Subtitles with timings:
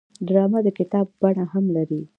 [0.27, 2.01] ډرامه د کتاب بڼه هم لري